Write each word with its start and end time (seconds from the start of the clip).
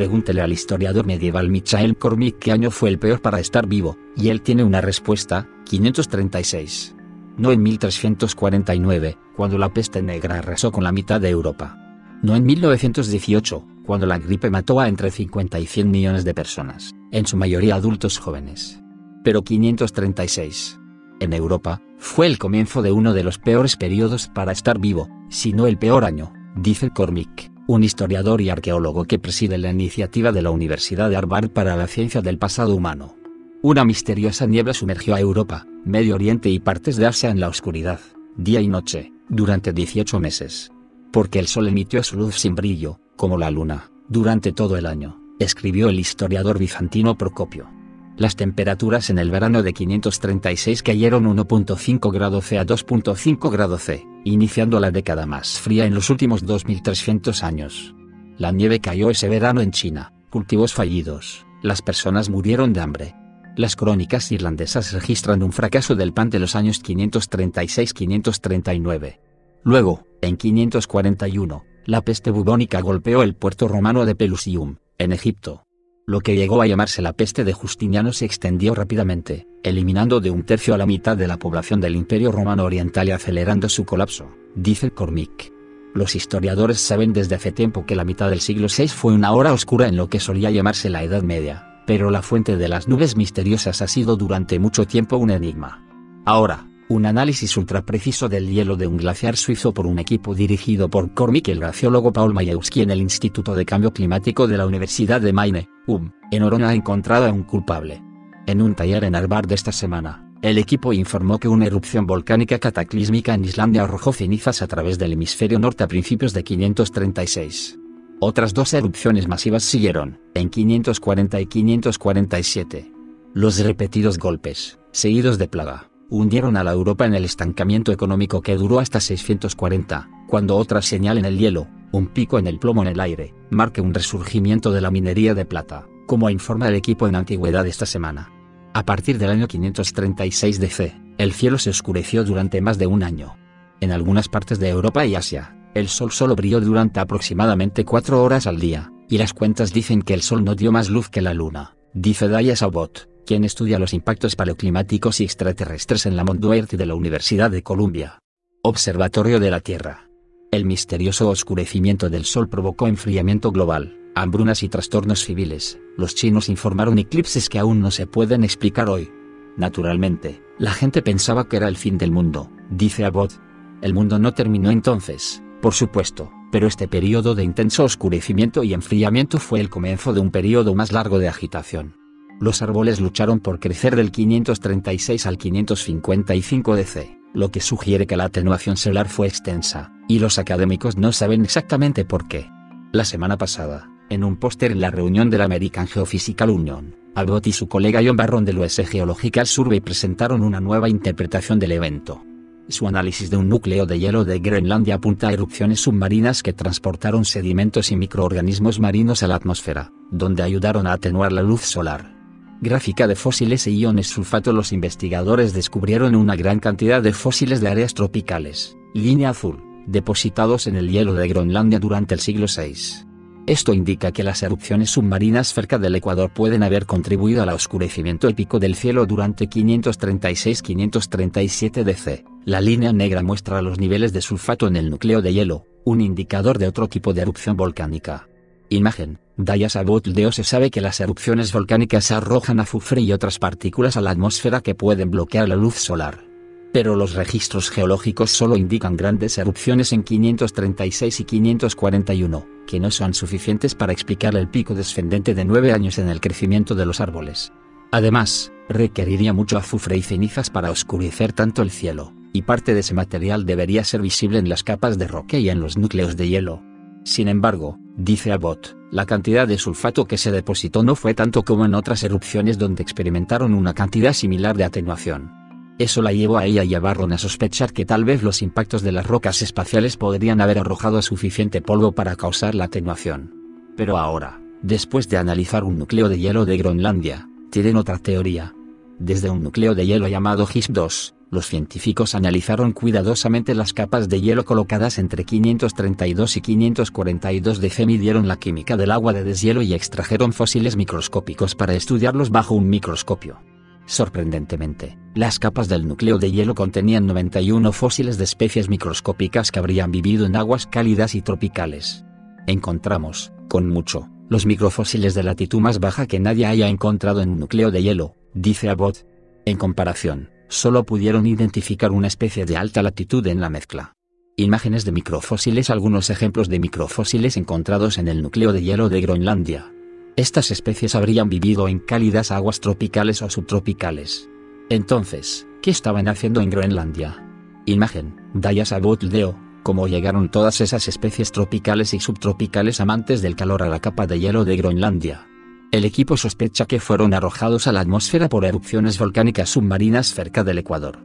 Pregúntele 0.00 0.40
al 0.40 0.50
historiador 0.50 1.04
medieval 1.04 1.50
Michael 1.50 1.94
Cormick 1.94 2.38
qué 2.38 2.52
año 2.52 2.70
fue 2.70 2.88
el 2.88 2.98
peor 2.98 3.20
para 3.20 3.38
estar 3.38 3.66
vivo, 3.66 3.98
y 4.16 4.30
él 4.30 4.40
tiene 4.40 4.64
una 4.64 4.80
respuesta, 4.80 5.46
536. 5.66 6.96
No 7.36 7.52
en 7.52 7.62
1349, 7.62 9.18
cuando 9.36 9.58
la 9.58 9.74
peste 9.74 10.00
negra 10.00 10.38
arrasó 10.38 10.72
con 10.72 10.84
la 10.84 10.92
mitad 10.92 11.20
de 11.20 11.28
Europa. 11.28 11.76
No 12.22 12.34
en 12.34 12.46
1918, 12.46 13.62
cuando 13.84 14.06
la 14.06 14.16
gripe 14.16 14.48
mató 14.48 14.80
a 14.80 14.88
entre 14.88 15.10
50 15.10 15.60
y 15.60 15.66
100 15.66 15.90
millones 15.90 16.24
de 16.24 16.32
personas, 16.32 16.94
en 17.12 17.26
su 17.26 17.36
mayoría 17.36 17.74
adultos 17.74 18.18
jóvenes. 18.18 18.80
Pero 19.22 19.42
536. 19.42 20.80
En 21.20 21.34
Europa, 21.34 21.82
fue 21.98 22.26
el 22.26 22.38
comienzo 22.38 22.80
de 22.80 22.90
uno 22.90 23.12
de 23.12 23.22
los 23.22 23.38
peores 23.38 23.76
periodos 23.76 24.28
para 24.28 24.52
estar 24.52 24.78
vivo, 24.78 25.10
si 25.28 25.52
no 25.52 25.66
el 25.66 25.76
peor 25.76 26.06
año, 26.06 26.32
dice 26.56 26.88
Cormick 26.88 27.49
un 27.74 27.84
historiador 27.84 28.40
y 28.40 28.50
arqueólogo 28.50 29.04
que 29.04 29.20
preside 29.20 29.56
la 29.56 29.70
iniciativa 29.70 30.32
de 30.32 30.42
la 30.42 30.50
Universidad 30.50 31.08
de 31.08 31.16
Harvard 31.16 31.50
para 31.50 31.76
la 31.76 31.86
ciencia 31.86 32.20
del 32.20 32.36
pasado 32.36 32.74
humano. 32.74 33.14
Una 33.62 33.84
misteriosa 33.84 34.46
niebla 34.46 34.74
sumergió 34.74 35.14
a 35.14 35.20
Europa, 35.20 35.66
Medio 35.84 36.16
Oriente 36.16 36.48
y 36.48 36.58
partes 36.58 36.96
de 36.96 37.06
Asia 37.06 37.30
en 37.30 37.38
la 37.38 37.46
oscuridad, 37.46 38.00
día 38.36 38.60
y 38.60 38.66
noche, 38.66 39.12
durante 39.28 39.72
18 39.72 40.18
meses. 40.18 40.72
Porque 41.12 41.38
el 41.38 41.46
sol 41.46 41.68
emitió 41.68 42.02
su 42.02 42.16
luz 42.16 42.40
sin 42.40 42.56
brillo, 42.56 42.98
como 43.14 43.38
la 43.38 43.52
luna, 43.52 43.92
durante 44.08 44.50
todo 44.50 44.76
el 44.76 44.86
año, 44.86 45.20
escribió 45.38 45.90
el 45.90 46.00
historiador 46.00 46.58
bizantino 46.58 47.16
Procopio. 47.16 47.68
Las 48.16 48.34
temperaturas 48.34 49.10
en 49.10 49.18
el 49.18 49.30
verano 49.30 49.62
de 49.62 49.72
536 49.72 50.82
cayeron 50.82 51.24
1.5 51.24 52.12
grados 52.12 52.46
C 52.46 52.58
a 52.58 52.66
2.5 52.66 53.48
grados 53.48 53.82
C, 53.82 54.06
iniciando 54.24 54.80
la 54.80 54.90
década 54.90 55.26
más 55.26 55.60
fría 55.60 55.86
en 55.86 55.94
los 55.94 56.10
últimos 56.10 56.44
2300 56.44 57.42
años. 57.42 57.94
La 58.38 58.52
nieve 58.52 58.80
cayó 58.80 59.10
ese 59.10 59.28
verano 59.28 59.60
en 59.60 59.70
China, 59.70 60.12
cultivos 60.30 60.72
fallidos, 60.72 61.46
las 61.62 61.82
personas 61.82 62.30
murieron 62.30 62.72
de 62.72 62.80
hambre. 62.80 63.14
Las 63.56 63.74
crónicas 63.76 64.32
irlandesas 64.32 64.92
registran 64.92 65.42
un 65.42 65.52
fracaso 65.52 65.94
del 65.94 66.14
pan 66.14 66.30
de 66.30 66.38
los 66.38 66.56
años 66.56 66.82
536-539. 66.82 69.18
Luego, 69.62 70.06
en 70.22 70.38
541, 70.38 71.62
la 71.84 72.00
peste 72.00 72.30
bubónica 72.30 72.80
golpeó 72.80 73.22
el 73.22 73.34
puerto 73.34 73.68
romano 73.68 74.06
de 74.06 74.14
Pelusium, 74.14 74.76
en 74.96 75.12
Egipto. 75.12 75.66
Lo 76.10 76.22
que 76.22 76.34
llegó 76.34 76.60
a 76.60 76.66
llamarse 76.66 77.02
la 77.02 77.12
peste 77.12 77.44
de 77.44 77.52
Justiniano 77.52 78.12
se 78.12 78.24
extendió 78.24 78.74
rápidamente, 78.74 79.46
eliminando 79.62 80.18
de 80.18 80.32
un 80.32 80.42
tercio 80.42 80.74
a 80.74 80.76
la 80.76 80.84
mitad 80.84 81.16
de 81.16 81.28
la 81.28 81.38
población 81.38 81.80
del 81.80 81.94
Imperio 81.94 82.32
Romano 82.32 82.64
Oriental 82.64 83.06
y 83.06 83.12
acelerando 83.12 83.68
su 83.68 83.84
colapso, 83.84 84.28
dice 84.56 84.90
Cormick. 84.90 85.52
Los 85.94 86.16
historiadores 86.16 86.80
saben 86.80 87.12
desde 87.12 87.36
hace 87.36 87.52
tiempo 87.52 87.86
que 87.86 87.94
la 87.94 88.02
mitad 88.02 88.28
del 88.28 88.40
siglo 88.40 88.66
VI 88.76 88.88
fue 88.88 89.12
una 89.12 89.30
hora 89.30 89.52
oscura 89.52 89.86
en 89.86 89.96
lo 89.96 90.08
que 90.08 90.18
solía 90.18 90.50
llamarse 90.50 90.90
la 90.90 91.04
Edad 91.04 91.22
Media, 91.22 91.84
pero 91.86 92.10
la 92.10 92.22
fuente 92.22 92.56
de 92.56 92.66
las 92.66 92.88
nubes 92.88 93.16
misteriosas 93.16 93.80
ha 93.80 93.86
sido 93.86 94.16
durante 94.16 94.58
mucho 94.58 94.88
tiempo 94.88 95.16
un 95.16 95.30
enigma. 95.30 95.86
Ahora, 96.24 96.66
un 96.90 97.06
análisis 97.06 97.56
ultrapreciso 97.56 98.28
del 98.28 98.50
hielo 98.50 98.76
de 98.76 98.88
un 98.88 98.96
glaciar 98.96 99.36
suizo 99.36 99.72
por 99.72 99.86
un 99.86 100.00
equipo 100.00 100.34
dirigido 100.34 100.90
por 100.90 101.14
Cormick 101.14 101.46
y 101.46 101.52
el 101.52 101.60
glaciólogo 101.60 102.12
Paul 102.12 102.34
Majewski 102.34 102.82
en 102.82 102.90
el 102.90 103.00
Instituto 103.00 103.54
de 103.54 103.64
Cambio 103.64 103.92
Climático 103.92 104.48
de 104.48 104.58
la 104.58 104.66
Universidad 104.66 105.20
de 105.20 105.32
Maine, 105.32 105.68
UM, 105.86 106.10
en 106.32 106.42
Orono 106.42 106.66
ha 106.66 106.74
encontrado 106.74 107.26
a 107.26 107.32
un 107.32 107.44
culpable. 107.44 108.02
En 108.44 108.60
un 108.60 108.74
taller 108.74 109.04
en 109.04 109.14
Harvard 109.14 109.52
esta 109.52 109.70
semana, 109.70 110.28
el 110.42 110.58
equipo 110.58 110.92
informó 110.92 111.38
que 111.38 111.46
una 111.46 111.66
erupción 111.66 112.08
volcánica 112.08 112.58
cataclísmica 112.58 113.34
en 113.34 113.44
Islandia 113.44 113.84
arrojó 113.84 114.12
cenizas 114.12 114.60
a 114.60 114.66
través 114.66 114.98
del 114.98 115.12
hemisferio 115.12 115.60
norte 115.60 115.84
a 115.84 115.88
principios 115.88 116.32
de 116.32 116.42
536. 116.42 117.78
Otras 118.18 118.52
dos 118.52 118.74
erupciones 118.74 119.28
masivas 119.28 119.62
siguieron, 119.62 120.18
en 120.34 120.50
540 120.50 121.40
y 121.40 121.46
547. 121.46 122.92
Los 123.32 123.60
repetidos 123.60 124.18
golpes, 124.18 124.80
seguidos 124.90 125.38
de 125.38 125.46
plaga, 125.46 125.89
hundieron 126.10 126.56
a 126.56 126.64
la 126.64 126.72
Europa 126.72 127.06
en 127.06 127.14
el 127.14 127.24
estancamiento 127.24 127.92
económico 127.92 128.42
que 128.42 128.56
duró 128.56 128.80
hasta 128.80 129.00
640, 129.00 130.10
cuando 130.26 130.56
otra 130.56 130.82
señal 130.82 131.18
en 131.18 131.24
el 131.24 131.38
hielo, 131.38 131.68
un 131.92 132.08
pico 132.08 132.38
en 132.38 132.46
el 132.46 132.58
plomo 132.58 132.82
en 132.82 132.88
el 132.88 133.00
aire, 133.00 133.34
marque 133.50 133.80
un 133.80 133.94
resurgimiento 133.94 134.72
de 134.72 134.80
la 134.80 134.90
minería 134.90 135.34
de 135.34 135.44
plata, 135.44 135.86
como 136.06 136.30
informa 136.30 136.68
el 136.68 136.74
equipo 136.74 137.08
en 137.08 137.16
antigüedad 137.16 137.66
esta 137.66 137.86
semana. 137.86 138.32
A 138.72 138.84
partir 138.84 139.18
del 139.18 139.30
año 139.30 139.48
536 139.48 140.60
DC, 140.60 140.96
el 141.18 141.32
cielo 141.32 141.58
se 141.58 141.70
oscureció 141.70 142.24
durante 142.24 142.60
más 142.60 142.78
de 142.78 142.86
un 142.86 143.02
año. 143.02 143.36
En 143.80 143.92
algunas 143.92 144.28
partes 144.28 144.58
de 144.58 144.68
Europa 144.68 145.04
y 145.06 145.14
Asia, 145.14 145.56
el 145.74 145.88
sol 145.88 146.12
solo 146.12 146.36
brilló 146.36 146.60
durante 146.60 147.00
aproximadamente 147.00 147.84
cuatro 147.84 148.22
horas 148.22 148.46
al 148.46 148.58
día, 148.58 148.92
y 149.08 149.18
las 149.18 149.32
cuentas 149.32 149.72
dicen 149.72 150.02
que 150.02 150.14
el 150.14 150.22
sol 150.22 150.44
no 150.44 150.54
dio 150.54 150.72
más 150.72 150.88
luz 150.88 151.08
que 151.08 151.22
la 151.22 151.34
luna, 151.34 151.76
dice 151.94 152.28
Daya 152.28 152.54
Sabot, 152.54 153.09
quien 153.26 153.44
estudia 153.44 153.78
los 153.78 153.94
impactos 153.94 154.36
paleoclimáticos 154.36 155.20
y 155.20 155.24
extraterrestres 155.24 156.06
en 156.06 156.16
la 156.16 156.24
Monduerte 156.24 156.76
de 156.76 156.86
la 156.86 156.94
Universidad 156.94 157.50
de 157.50 157.62
Columbia. 157.62 158.18
Observatorio 158.62 159.40
de 159.40 159.50
la 159.50 159.60
Tierra. 159.60 160.08
El 160.50 160.64
misterioso 160.64 161.28
oscurecimiento 161.28 162.10
del 162.10 162.24
sol 162.24 162.48
provocó 162.48 162.88
enfriamiento 162.88 163.52
global, 163.52 163.96
hambrunas 164.14 164.62
y 164.62 164.68
trastornos 164.68 165.24
civiles. 165.24 165.78
Los 165.96 166.14
chinos 166.14 166.48
informaron 166.48 166.98
eclipses 166.98 167.48
que 167.48 167.58
aún 167.58 167.80
no 167.80 167.90
se 167.90 168.06
pueden 168.06 168.42
explicar 168.42 168.88
hoy. 168.88 169.10
Naturalmente, 169.56 170.42
la 170.58 170.72
gente 170.72 171.02
pensaba 171.02 171.48
que 171.48 171.56
era 171.56 171.68
el 171.68 171.76
fin 171.76 171.98
del 171.98 172.10
mundo, 172.10 172.50
dice 172.70 173.04
Abbott. 173.04 173.32
El 173.80 173.94
mundo 173.94 174.18
no 174.18 174.34
terminó 174.34 174.70
entonces, 174.70 175.42
por 175.62 175.74
supuesto, 175.74 176.32
pero 176.50 176.66
este 176.66 176.88
periodo 176.88 177.34
de 177.34 177.44
intenso 177.44 177.84
oscurecimiento 177.84 178.64
y 178.64 178.74
enfriamiento 178.74 179.38
fue 179.38 179.60
el 179.60 179.70
comienzo 179.70 180.12
de 180.12 180.20
un 180.20 180.30
periodo 180.30 180.74
más 180.74 180.92
largo 180.92 181.18
de 181.18 181.28
agitación. 181.28 181.99
Los 182.40 182.62
árboles 182.62 183.00
lucharon 183.00 183.38
por 183.38 183.60
crecer 183.60 183.96
del 183.96 184.10
536 184.10 185.26
al 185.26 185.36
555 185.36 186.74
DC, 186.74 187.20
lo 187.34 187.50
que 187.50 187.60
sugiere 187.60 188.06
que 188.06 188.16
la 188.16 188.24
atenuación 188.24 188.78
solar 188.78 189.10
fue 189.10 189.26
extensa, 189.28 189.92
y 190.08 190.20
los 190.20 190.38
académicos 190.38 190.96
no 190.96 191.12
saben 191.12 191.44
exactamente 191.44 192.06
por 192.06 192.28
qué. 192.28 192.50
La 192.92 193.04
semana 193.04 193.36
pasada, 193.36 193.90
en 194.08 194.24
un 194.24 194.38
póster 194.38 194.72
en 194.72 194.80
la 194.80 194.90
reunión 194.90 195.28
de 195.28 195.36
la 195.36 195.44
American 195.44 195.86
Geophysical 195.86 196.48
Union, 196.48 196.96
Abbott 197.14 197.46
y 197.46 197.52
su 197.52 197.68
colega 197.68 198.00
John 198.02 198.16
Barron 198.16 198.46
del 198.46 198.58
US 198.58 198.88
Geological 198.88 199.46
Survey 199.46 199.80
presentaron 199.80 200.42
una 200.42 200.60
nueva 200.60 200.88
interpretación 200.88 201.58
del 201.58 201.72
evento. 201.72 202.24
Su 202.68 202.88
análisis 202.88 203.28
de 203.28 203.36
un 203.36 203.50
núcleo 203.50 203.84
de 203.84 203.98
hielo 203.98 204.24
de 204.24 204.38
Groenlandia 204.38 204.94
apunta 204.94 205.28
a 205.28 205.32
erupciones 205.34 205.82
submarinas 205.82 206.42
que 206.42 206.54
transportaron 206.54 207.26
sedimentos 207.26 207.92
y 207.92 207.96
microorganismos 207.96 208.80
marinos 208.80 209.22
a 209.22 209.26
la 209.26 209.34
atmósfera, 209.34 209.92
donde 210.10 210.42
ayudaron 210.42 210.86
a 210.86 210.94
atenuar 210.94 211.32
la 211.32 211.42
luz 211.42 211.60
solar. 211.60 212.19
Gráfica 212.62 213.06
de 213.06 213.16
fósiles 213.16 213.66
e 213.66 213.70
iones 213.70 214.08
sulfato 214.08 214.52
Los 214.52 214.72
investigadores 214.72 215.54
descubrieron 215.54 216.14
una 216.14 216.36
gran 216.36 216.60
cantidad 216.60 217.00
de 217.00 217.14
fósiles 217.14 217.62
de 217.62 217.68
áreas 217.68 217.94
tropicales, 217.94 218.76
línea 218.92 219.30
azul, 219.30 219.64
depositados 219.86 220.66
en 220.66 220.76
el 220.76 220.90
hielo 220.90 221.14
de 221.14 221.26
Groenlandia 221.26 221.78
durante 221.78 222.12
el 222.12 222.20
siglo 222.20 222.44
VI. 222.54 223.06
Esto 223.46 223.72
indica 223.72 224.12
que 224.12 224.24
las 224.24 224.42
erupciones 224.42 224.90
submarinas 224.90 225.54
cerca 225.54 225.78
del 225.78 225.94
Ecuador 225.94 226.30
pueden 226.34 226.62
haber 226.62 226.84
contribuido 226.84 227.42
al 227.42 227.48
oscurecimiento 227.48 228.28
épico 228.28 228.58
del 228.58 228.74
cielo 228.74 229.06
durante 229.06 229.48
536-537 229.48 231.82
DC. 231.82 232.26
La 232.44 232.60
línea 232.60 232.92
negra 232.92 233.22
muestra 233.22 233.62
los 233.62 233.80
niveles 233.80 234.12
de 234.12 234.20
sulfato 234.20 234.68
en 234.68 234.76
el 234.76 234.90
núcleo 234.90 235.22
de 235.22 235.32
hielo, 235.32 235.64
un 235.86 236.02
indicador 236.02 236.58
de 236.58 236.68
otro 236.68 236.88
tipo 236.88 237.14
de 237.14 237.22
erupción 237.22 237.56
volcánica. 237.56 238.28
Imagen. 238.72 239.18
Dayas 239.36 239.76
Deo 240.04 240.30
se 240.30 240.44
sabe 240.44 240.70
que 240.70 240.80
las 240.80 241.00
erupciones 241.00 241.52
volcánicas 241.52 242.12
arrojan 242.12 242.60
azufre 242.60 243.00
y 243.00 243.12
otras 243.12 243.40
partículas 243.40 243.96
a 243.96 244.00
la 244.00 244.12
atmósfera 244.12 244.60
que 244.60 244.76
pueden 244.76 245.10
bloquear 245.10 245.48
la 245.48 245.56
luz 245.56 245.74
solar. 245.74 246.24
Pero 246.72 246.94
los 246.94 247.14
registros 247.14 247.68
geológicos 247.68 248.30
solo 248.30 248.56
indican 248.56 248.96
grandes 248.96 249.38
erupciones 249.38 249.92
en 249.92 250.04
536 250.04 251.18
y 251.18 251.24
541, 251.24 252.46
que 252.68 252.78
no 252.78 252.92
son 252.92 253.12
suficientes 253.12 253.74
para 253.74 253.92
explicar 253.92 254.36
el 254.36 254.48
pico 254.48 254.72
descendente 254.76 255.34
de 255.34 255.44
nueve 255.44 255.72
años 255.72 255.98
en 255.98 256.08
el 256.08 256.20
crecimiento 256.20 256.76
de 256.76 256.86
los 256.86 257.00
árboles. 257.00 257.52
Además, 257.90 258.52
requeriría 258.68 259.32
mucho 259.32 259.58
azufre 259.58 259.96
y 259.96 260.02
cenizas 260.02 260.48
para 260.48 260.70
oscurecer 260.70 261.32
tanto 261.32 261.62
el 261.62 261.72
cielo, 261.72 262.12
y 262.32 262.42
parte 262.42 262.72
de 262.74 262.80
ese 262.80 262.94
material 262.94 263.46
debería 263.46 263.82
ser 263.82 264.00
visible 264.00 264.38
en 264.38 264.48
las 264.48 264.62
capas 264.62 264.96
de 264.96 265.08
roca 265.08 265.38
y 265.38 265.48
en 265.50 265.58
los 265.58 265.76
núcleos 265.76 266.16
de 266.16 266.28
hielo. 266.28 266.69
Sin 267.04 267.28
embargo, 267.28 267.78
dice 267.96 268.32
Abbott, 268.32 268.76
la 268.90 269.06
cantidad 269.06 269.46
de 269.46 269.58
sulfato 269.58 270.06
que 270.06 270.18
se 270.18 270.32
depositó 270.32 270.82
no 270.82 270.94
fue 270.94 271.14
tanto 271.14 271.44
como 271.44 271.64
en 271.64 271.74
otras 271.74 272.02
erupciones 272.02 272.58
donde 272.58 272.82
experimentaron 272.82 273.54
una 273.54 273.74
cantidad 273.74 274.12
similar 274.12 274.56
de 274.56 274.64
atenuación. 274.64 275.32
Eso 275.78 276.02
la 276.02 276.12
llevó 276.12 276.36
a 276.36 276.44
ella 276.44 276.62
y 276.62 276.74
a 276.74 276.80
Barron 276.80 277.12
a 277.12 277.18
sospechar 277.18 277.72
que 277.72 277.86
tal 277.86 278.04
vez 278.04 278.22
los 278.22 278.42
impactos 278.42 278.82
de 278.82 278.92
las 278.92 279.06
rocas 279.06 279.40
espaciales 279.40 279.96
podrían 279.96 280.42
haber 280.42 280.58
arrojado 280.58 281.00
suficiente 281.00 281.62
polvo 281.62 281.92
para 281.92 282.16
causar 282.16 282.54
la 282.54 282.64
atenuación. 282.64 283.34
Pero 283.78 283.96
ahora, 283.96 284.40
después 284.60 285.08
de 285.08 285.16
analizar 285.16 285.64
un 285.64 285.78
núcleo 285.78 286.10
de 286.10 286.18
hielo 286.18 286.44
de 286.44 286.58
Groenlandia, 286.58 287.30
tienen 287.50 287.76
otra 287.76 287.96
teoría. 287.98 288.54
Desde 288.98 289.30
un 289.30 289.42
núcleo 289.42 289.74
de 289.74 289.86
hielo 289.86 290.06
llamado 290.06 290.46
HIS-2, 290.46 291.14
los 291.30 291.46
científicos 291.46 292.14
analizaron 292.14 292.72
cuidadosamente 292.72 293.54
las 293.54 293.72
capas 293.72 294.08
de 294.08 294.20
hielo 294.20 294.44
colocadas 294.44 294.98
entre 294.98 295.24
532 295.24 296.36
y 296.36 296.40
542 296.40 297.60
DC, 297.60 297.86
midieron 297.86 298.26
la 298.26 298.36
química 298.36 298.76
del 298.76 298.90
agua 298.90 299.12
de 299.12 299.22
deshielo 299.22 299.62
y 299.62 299.74
extrajeron 299.74 300.32
fósiles 300.32 300.76
microscópicos 300.76 301.54
para 301.54 301.74
estudiarlos 301.74 302.30
bajo 302.30 302.54
un 302.54 302.68
microscopio. 302.68 303.38
Sorprendentemente, 303.86 304.98
las 305.14 305.38
capas 305.38 305.68
del 305.68 305.86
núcleo 305.86 306.18
de 306.18 306.30
hielo 306.30 306.54
contenían 306.54 307.06
91 307.06 307.72
fósiles 307.72 308.18
de 308.18 308.24
especies 308.24 308.68
microscópicas 308.68 309.50
que 309.50 309.58
habrían 309.58 309.90
vivido 309.90 310.26
en 310.26 310.36
aguas 310.36 310.66
cálidas 310.66 311.14
y 311.14 311.22
tropicales. 311.22 312.04
Encontramos, 312.46 313.32
con 313.48 313.68
mucho, 313.68 314.08
los 314.28 314.46
microfósiles 314.46 315.14
de 315.14 315.24
latitud 315.24 315.60
más 315.60 315.80
baja 315.80 316.06
que 316.06 316.20
nadie 316.20 316.46
haya 316.46 316.68
encontrado 316.68 317.20
en 317.20 317.38
núcleo 317.38 317.70
de 317.70 317.82
hielo, 317.82 318.14
dice 318.34 318.68
Abbott. 318.68 319.06
En 319.44 319.56
comparación, 319.56 320.30
solo 320.50 320.84
pudieron 320.84 321.26
identificar 321.26 321.92
una 321.92 322.08
especie 322.08 322.44
de 322.44 322.58
alta 322.58 322.82
latitud 322.82 323.26
en 323.26 323.40
la 323.40 323.48
mezcla. 323.48 323.94
Imágenes 324.36 324.84
de 324.84 324.92
microfósiles 324.92 325.70
Algunos 325.70 326.10
ejemplos 326.10 326.48
de 326.48 326.58
microfósiles 326.58 327.36
encontrados 327.36 327.98
en 327.98 328.08
el 328.08 328.20
núcleo 328.20 328.52
de 328.52 328.62
hielo 328.62 328.88
de 328.88 329.00
Groenlandia. 329.00 329.72
Estas 330.16 330.50
especies 330.50 330.94
habrían 330.94 331.28
vivido 331.28 331.68
en 331.68 331.78
cálidas 331.78 332.30
aguas 332.32 332.60
tropicales 332.60 333.22
o 333.22 333.30
subtropicales. 333.30 334.28
Entonces, 334.68 335.46
¿qué 335.62 335.70
estaban 335.70 336.08
haciendo 336.08 336.40
en 336.40 336.50
Groenlandia? 336.50 337.24
Imagen, 337.64 338.16
Dayas 338.34 338.74
Deo, 339.02 339.38
cómo 339.62 339.86
llegaron 339.86 340.30
todas 340.30 340.60
esas 340.60 340.88
especies 340.88 341.30
tropicales 341.30 341.94
y 341.94 342.00
subtropicales 342.00 342.80
amantes 342.80 343.22
del 343.22 343.36
calor 343.36 343.62
a 343.62 343.68
la 343.68 343.80
capa 343.80 344.06
de 344.06 344.18
hielo 344.18 344.44
de 344.44 344.56
Groenlandia. 344.56 345.28
El 345.72 345.84
equipo 345.84 346.16
sospecha 346.16 346.66
que 346.66 346.80
fueron 346.80 347.14
arrojados 347.14 347.68
a 347.68 347.72
la 347.72 347.78
atmósfera 347.78 348.28
por 348.28 348.44
erupciones 348.44 348.98
volcánicas 348.98 349.50
submarinas 349.50 350.12
cerca 350.12 350.42
del 350.42 350.58
Ecuador. 350.58 350.98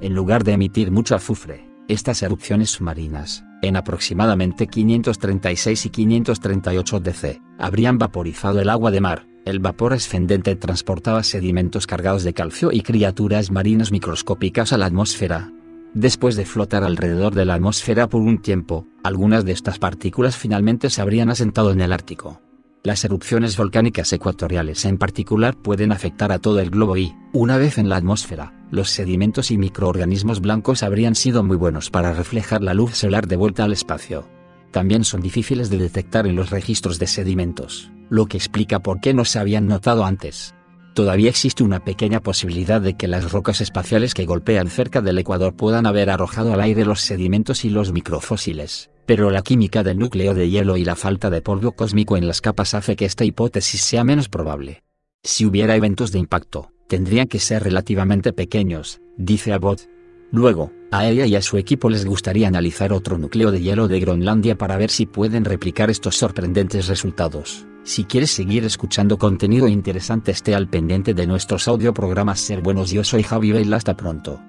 En 0.00 0.14
lugar 0.14 0.44
de 0.44 0.52
emitir 0.52 0.92
mucho 0.92 1.16
azufre, 1.16 1.68
estas 1.88 2.22
erupciones 2.22 2.70
submarinas, 2.70 3.44
en 3.62 3.76
aproximadamente 3.76 4.68
536 4.68 5.86
y 5.86 5.90
538 5.90 7.00
DC, 7.00 7.42
habrían 7.58 7.98
vaporizado 7.98 8.60
el 8.60 8.68
agua 8.68 8.92
de 8.92 9.00
mar. 9.00 9.26
El 9.44 9.58
vapor 9.58 9.92
ascendente 9.92 10.54
transportaba 10.54 11.24
sedimentos 11.24 11.88
cargados 11.88 12.22
de 12.22 12.32
calcio 12.32 12.70
y 12.70 12.82
criaturas 12.82 13.50
marinas 13.50 13.90
microscópicas 13.90 14.72
a 14.72 14.78
la 14.78 14.86
atmósfera. 14.86 15.50
Después 15.94 16.36
de 16.36 16.44
flotar 16.44 16.84
alrededor 16.84 17.34
de 17.34 17.44
la 17.44 17.54
atmósfera 17.54 18.08
por 18.08 18.22
un 18.22 18.40
tiempo, 18.40 18.86
algunas 19.02 19.44
de 19.44 19.50
estas 19.50 19.80
partículas 19.80 20.36
finalmente 20.36 20.90
se 20.90 21.02
habrían 21.02 21.28
asentado 21.28 21.72
en 21.72 21.80
el 21.80 21.92
Ártico. 21.92 22.40
Las 22.84 23.04
erupciones 23.04 23.56
volcánicas 23.56 24.12
ecuatoriales 24.12 24.84
en 24.86 24.98
particular 24.98 25.56
pueden 25.56 25.92
afectar 25.92 26.32
a 26.32 26.40
todo 26.40 26.58
el 26.58 26.70
globo 26.70 26.96
y, 26.96 27.14
una 27.32 27.56
vez 27.56 27.78
en 27.78 27.88
la 27.88 27.94
atmósfera, 27.94 28.54
los 28.72 28.90
sedimentos 28.90 29.52
y 29.52 29.58
microorganismos 29.58 30.40
blancos 30.40 30.82
habrían 30.82 31.14
sido 31.14 31.44
muy 31.44 31.56
buenos 31.56 31.90
para 31.90 32.12
reflejar 32.12 32.60
la 32.60 32.74
luz 32.74 32.96
solar 32.96 33.28
de 33.28 33.36
vuelta 33.36 33.62
al 33.62 33.72
espacio. 33.72 34.28
También 34.72 35.04
son 35.04 35.20
difíciles 35.20 35.70
de 35.70 35.78
detectar 35.78 36.26
en 36.26 36.34
los 36.34 36.50
registros 36.50 36.98
de 36.98 37.06
sedimentos, 37.06 37.92
lo 38.10 38.26
que 38.26 38.36
explica 38.36 38.80
por 38.80 39.00
qué 39.00 39.14
no 39.14 39.24
se 39.24 39.38
habían 39.38 39.68
notado 39.68 40.04
antes. 40.04 40.56
Todavía 40.92 41.30
existe 41.30 41.62
una 41.62 41.84
pequeña 41.84 42.18
posibilidad 42.18 42.80
de 42.80 42.96
que 42.96 43.06
las 43.06 43.30
rocas 43.30 43.60
espaciales 43.60 44.12
que 44.12 44.26
golpean 44.26 44.66
cerca 44.66 45.00
del 45.00 45.18
Ecuador 45.18 45.54
puedan 45.54 45.86
haber 45.86 46.10
arrojado 46.10 46.52
al 46.52 46.60
aire 46.60 46.84
los 46.84 47.02
sedimentos 47.02 47.64
y 47.64 47.70
los 47.70 47.92
microfósiles 47.92 48.91
pero 49.06 49.30
la 49.30 49.42
química 49.42 49.82
del 49.82 49.98
núcleo 49.98 50.34
de 50.34 50.48
hielo 50.48 50.76
y 50.76 50.84
la 50.84 50.96
falta 50.96 51.30
de 51.30 51.42
polvo 51.42 51.72
cósmico 51.72 52.16
en 52.16 52.26
las 52.26 52.40
capas 52.40 52.74
hace 52.74 52.96
que 52.96 53.04
esta 53.04 53.24
hipótesis 53.24 53.82
sea 53.82 54.04
menos 54.04 54.28
probable. 54.28 54.82
Si 55.22 55.44
hubiera 55.46 55.76
eventos 55.76 56.12
de 56.12 56.18
impacto, 56.18 56.72
tendrían 56.88 57.28
que 57.28 57.38
ser 57.38 57.62
relativamente 57.62 58.32
pequeños, 58.32 59.00
dice 59.16 59.52
Abbott. 59.52 59.88
Luego, 60.30 60.72
a 60.90 61.06
ella 61.08 61.26
y 61.26 61.36
a 61.36 61.42
su 61.42 61.58
equipo 61.58 61.90
les 61.90 62.04
gustaría 62.04 62.48
analizar 62.48 62.92
otro 62.92 63.18
núcleo 63.18 63.50
de 63.50 63.60
hielo 63.60 63.86
de 63.86 64.00
Groenlandia 64.00 64.56
para 64.56 64.76
ver 64.76 64.90
si 64.90 65.06
pueden 65.06 65.44
replicar 65.44 65.90
estos 65.90 66.16
sorprendentes 66.16 66.88
resultados. 66.88 67.66
Si 67.84 68.04
quieres 68.04 68.30
seguir 68.30 68.64
escuchando 68.64 69.18
contenido 69.18 69.68
interesante 69.68 70.30
esté 70.30 70.54
al 70.54 70.68
pendiente 70.68 71.14
de 71.14 71.26
nuestros 71.26 71.66
audio 71.66 71.92
programas 71.92 72.40
Ser 72.40 72.62
Buenos 72.62 72.90
yo 72.90 73.04
soy 73.04 73.22
Javi 73.22 73.52
Vela 73.52 73.76
hasta 73.76 73.96
pronto. 73.96 74.40